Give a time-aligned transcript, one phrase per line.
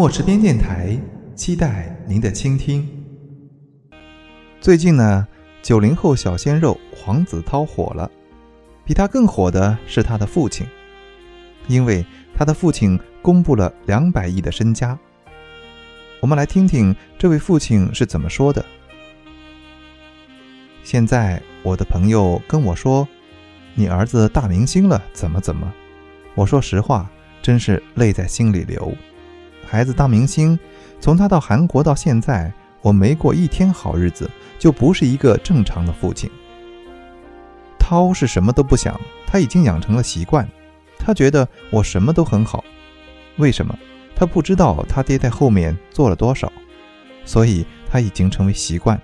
[0.00, 0.98] 墨池边电台，
[1.36, 2.88] 期待您的倾听。
[4.58, 5.28] 最近呢，
[5.60, 8.10] 九零后小鲜肉黄子韬火了，
[8.82, 10.66] 比他更火的是他的父亲，
[11.68, 12.02] 因为
[12.34, 14.98] 他的父亲公布了两百亿的身家。
[16.20, 18.64] 我们来听听这位父亲是怎么说的。
[20.82, 23.06] 现在我的朋友跟我说，
[23.74, 25.70] 你儿子大明星了，怎么怎么？
[26.34, 27.06] 我说实话，
[27.42, 28.96] 真是泪在心里流。
[29.70, 30.58] 孩子当明星，
[30.98, 32.52] 从他到韩国到现在，
[32.82, 34.28] 我没过一天好日子，
[34.58, 36.28] 就不是一个正常的父亲。
[37.78, 40.48] 涛是什么都不想，他已经养成了习惯，
[40.98, 42.64] 他觉得我什么都很好。
[43.36, 43.72] 为什么？
[44.16, 46.52] 他不知道他爹在后面做了多少，
[47.24, 49.00] 所以他已经成为习惯。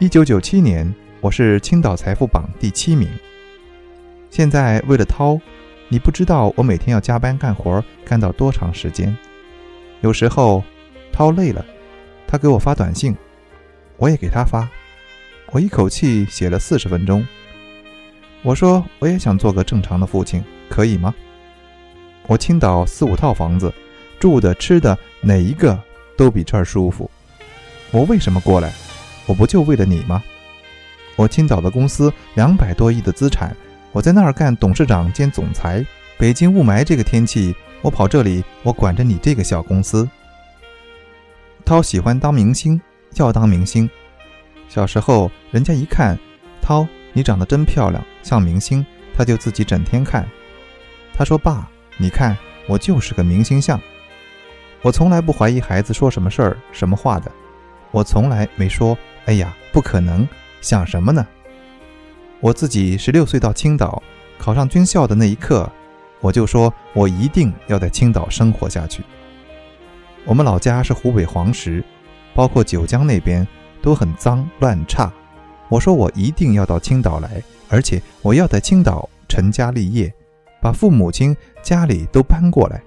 [0.00, 3.08] 一九九七年，我是青岛财富榜第七名。
[4.28, 5.40] 现在为了涛。
[5.92, 9.14] 你不知道我每天要加班干活，干到多长时间？
[10.00, 10.64] 有时候，
[11.12, 11.62] 涛累了，
[12.26, 13.14] 他给我发短信，
[13.98, 14.66] 我也给他发，
[15.50, 17.22] 我一口气写了四十分钟。
[18.40, 21.14] 我说我也想做个正常的父亲，可以吗？
[22.26, 23.70] 我青岛四五套房子，
[24.18, 25.78] 住的吃的哪一个
[26.16, 27.10] 都比这儿舒服。
[27.90, 28.72] 我为什么过来？
[29.26, 30.22] 我不就为了你吗？
[31.16, 33.54] 我青岛的公司两百多亿的资产。
[33.92, 35.84] 我在那儿干董事长兼总裁，
[36.18, 40.08] 北京雾霾这个天气，我跑这里，我管着你这个小公司。
[41.64, 42.80] 涛喜欢当明星，
[43.16, 43.88] 要当明星。
[44.66, 46.18] 小时候，人家一看，
[46.62, 50.26] 涛你长得真漂亮，像明星，他就自己整天看。
[51.14, 52.34] 他说：“爸，你看
[52.66, 53.78] 我就是个明星像。”
[54.80, 57.30] 我从来不怀疑孩子说什么事儿、什么话的，
[57.90, 60.26] 我从来没说：“哎呀，不可能，
[60.62, 61.26] 想什么呢？”
[62.42, 64.02] 我自己十六岁到青岛，
[64.36, 65.70] 考上军校的那一刻，
[66.20, 69.04] 我就说我一定要在青岛生活下去。
[70.24, 71.84] 我们老家是湖北黄石，
[72.34, 73.46] 包括九江那边
[73.80, 75.12] 都很脏乱差。
[75.68, 80.12] 我说我一定要到青岛来，而且我要在青岛成家立业，
[80.60, 82.82] 把父母亲家里都搬过来。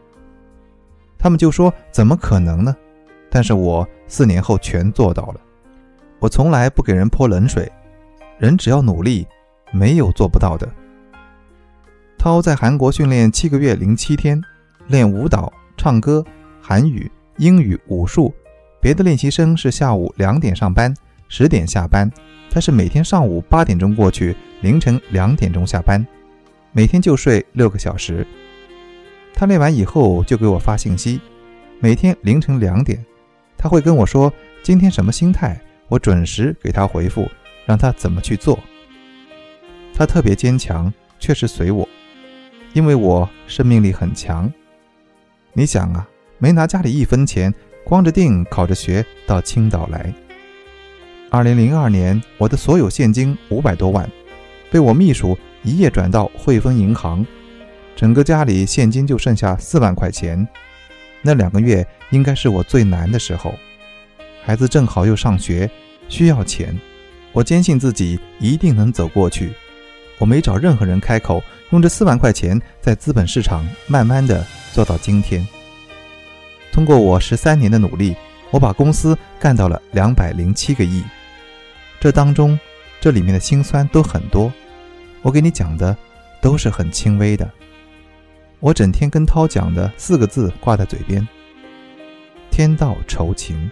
[1.18, 2.76] 他们就说怎么可能呢？
[3.30, 5.40] 但是我四年后全做到了。
[6.20, 7.72] 我从来不给人泼冷水，
[8.38, 9.26] 人只要努力。
[9.72, 10.68] 没有做不到的。
[12.18, 14.42] 涛在韩国训练七个月零七天，
[14.88, 16.26] 练舞蹈、唱歌、
[16.62, 18.34] 韩语、英语、武术。
[18.82, 20.94] 别的练习生是下午两点上班，
[21.28, 22.12] 十点下班，
[22.52, 26.06] 他是每天上午八点钟过去，凌晨两点钟下班，
[26.72, 28.26] 每天就睡六个小时。
[29.34, 31.20] 他练完以后就给我发信息，
[31.80, 33.04] 每天凌晨两点，
[33.58, 34.32] 他会跟我说
[34.64, 37.28] 今天什么心态，我准时给他回复，
[37.66, 38.58] 让他怎么去做。
[39.98, 41.88] 他特别坚强，确实随我，
[42.74, 44.52] 因为我生命力很强。
[45.54, 46.06] 你想啊，
[46.38, 47.54] 没拿家里一分钱，
[47.86, 50.14] 光着腚考着学到青岛来。
[51.30, 54.10] 二零零二年，我的所有现金五百多万，
[54.70, 57.26] 被我秘书一夜转到汇丰银行，
[57.96, 60.46] 整个家里现金就剩下四万块钱。
[61.22, 63.56] 那两个月应该是我最难的时候，
[64.44, 65.72] 孩子正好又上学，
[66.10, 66.78] 需要钱，
[67.32, 69.54] 我坚信自己一定能走过去。
[70.18, 75.46] 我没找任何人开口，用这四万块钱在资本市场慢慢的做到今天。
[76.72, 78.16] 通过我十三年的努力，
[78.52, 81.04] 我把公司干到了两百零七个亿。
[82.00, 82.60] 这当中，
[83.00, 84.52] 这里面的辛酸都很多，
[85.22, 85.96] 我给你讲的
[86.42, 87.50] 都是很轻微的。
[88.60, 91.28] 我整天跟涛讲的四个字挂在嘴边：
[92.52, 93.70] 天道酬勤。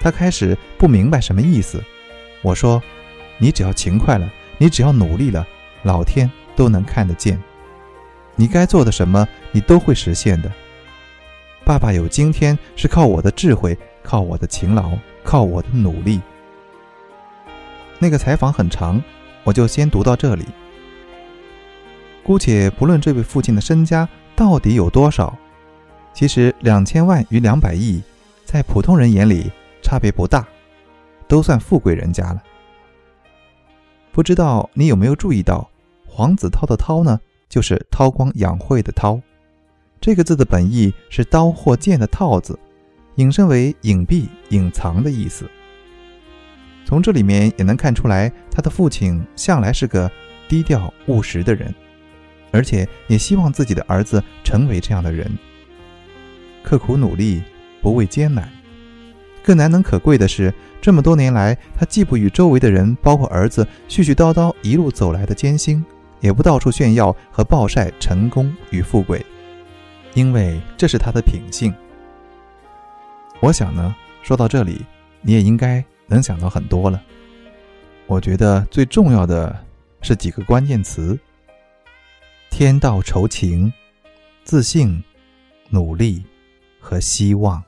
[0.00, 1.82] 他开始不明白什么意思，
[2.42, 2.82] 我说：
[3.38, 4.30] 你只要勤快了。
[4.58, 5.46] 你只要努力了，
[5.82, 7.40] 老天都能看得见。
[8.34, 10.50] 你该做的什么，你都会实现的。
[11.64, 14.92] 爸爸有今天，是靠我的智慧，靠我的勤劳，
[15.24, 16.20] 靠我的努力。
[17.98, 19.02] 那个采访很长，
[19.42, 20.44] 我就先读到这里。
[22.22, 25.36] 姑且不论这位父亲的身家到底有多少，
[26.12, 28.02] 其实两千万与两百亿，
[28.44, 29.50] 在普通人眼里
[29.82, 30.46] 差别不大，
[31.26, 32.42] 都算富贵人家了。
[34.16, 35.70] 不知道你有没有注意到，
[36.06, 37.20] 黄子韬的韬呢，
[37.50, 39.20] 就是韬光养晦的韬，
[40.00, 42.58] 这个字的本意是刀或剑的套子，
[43.16, 45.46] 引申为隐蔽、隐藏的意思。
[46.86, 50.10] 从这里面也能看出来，他的父亲向来是个
[50.48, 51.74] 低调务实的人，
[52.52, 55.30] 而且也希望自己的儿子成为这样的人，
[56.62, 57.42] 刻苦努力，
[57.82, 58.50] 不畏艰难。
[59.46, 60.52] 更难能可贵的是，
[60.82, 65.84] 这么多年来，他既不与周围的人，包括儿子絮絮叨叨一路走来的艰辛，
[66.18, 69.24] 也不到处炫耀和暴晒成功与富贵，
[70.14, 71.72] 因为这是他的品性。
[73.38, 74.84] 我想呢，说到这里，
[75.20, 77.00] 你也应该能想到很多了。
[78.08, 79.56] 我觉得最重要的
[80.02, 81.16] 是几个关键词：
[82.50, 83.72] 天道酬勤、
[84.42, 85.00] 自信、
[85.70, 86.24] 努力
[86.80, 87.62] 和希望。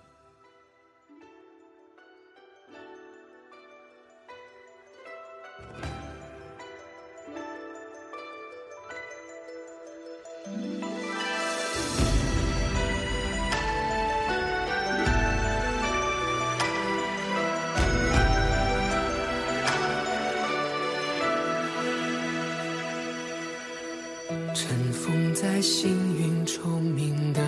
[24.55, 27.41] 尘封在星云虫鸣的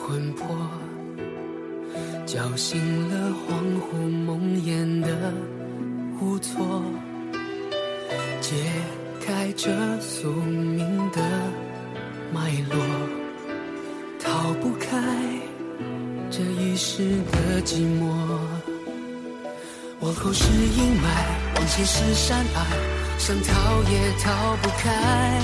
[0.00, 0.56] 魂魄，
[2.24, 2.80] 叫醒
[3.10, 5.32] 了恍惚梦魇的
[6.20, 6.82] 无措，
[8.40, 8.54] 解
[9.24, 9.70] 开这
[10.00, 11.20] 宿命的
[12.32, 12.76] 脉络，
[14.18, 14.98] 逃不开
[16.28, 18.02] 这一世的寂寞。
[20.00, 21.06] 往后是阴霾，
[21.56, 22.66] 往前是山隘，
[23.18, 25.40] 想逃也逃不开。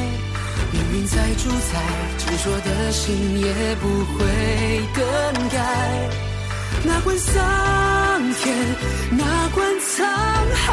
[0.73, 1.81] 命运在主宰，
[2.19, 4.19] 执着的心也不会
[4.93, 6.34] 更改。
[6.83, 7.43] 哪管桑
[8.43, 8.55] 田，
[9.11, 9.25] 哪
[9.55, 10.03] 管沧
[10.55, 10.73] 海，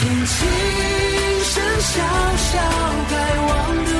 [0.26, 0.36] 轻
[1.44, 1.92] 声笑
[2.36, 2.52] 笑，
[3.10, 3.14] 该
[3.46, 3.50] 忘
[3.84, 3.93] 的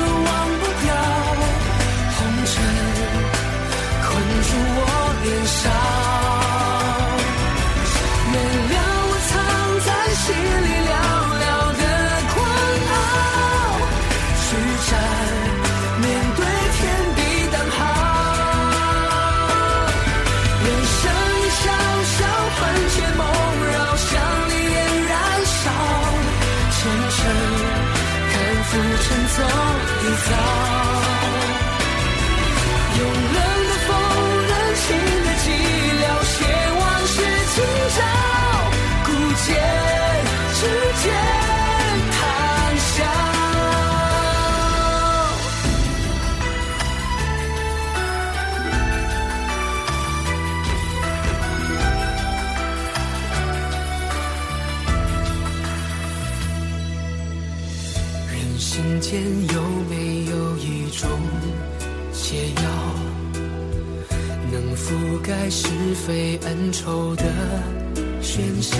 [58.75, 59.21] 心间
[59.53, 61.09] 有没有一种
[62.11, 62.63] 解药，
[64.51, 65.69] 能覆盖是
[66.05, 67.23] 非恩仇的
[68.21, 68.75] 喧嚣，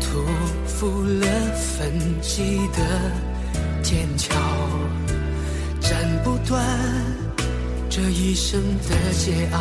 [0.00, 0.24] 屠
[0.66, 2.82] 夫了焚寂的
[3.84, 4.34] 剑鞘，
[5.80, 6.60] 斩不断
[7.88, 9.60] 这一生的桀骜。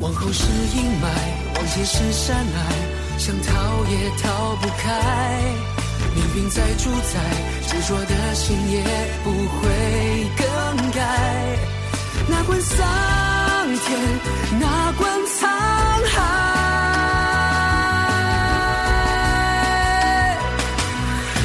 [0.00, 0.42] 往后是
[0.76, 1.06] 阴霾，
[1.54, 5.54] 往前是山隘，想逃也逃不开。
[6.14, 7.18] 命运再主宰，
[7.66, 8.76] 执着的心也
[9.24, 9.62] 不会
[10.36, 10.46] 更
[10.92, 11.00] 改。
[12.28, 12.76] 哪管桑
[13.86, 13.86] 田，
[14.60, 15.08] 哪管
[15.38, 15.46] 沧
[16.06, 16.16] 海，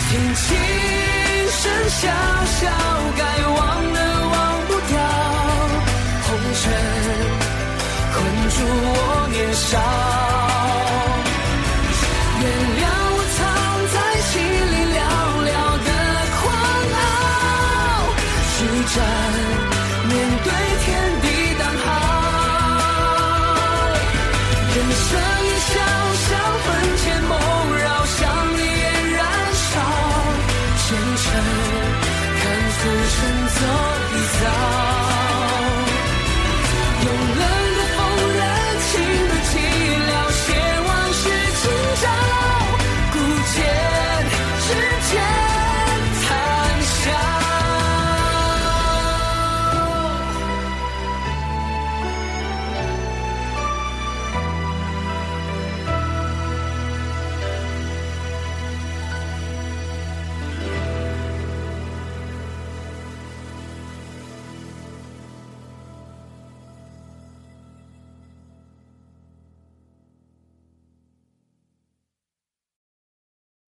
[0.09, 0.45] 天轻
[1.51, 2.01] 声笑
[2.59, 2.61] 笑，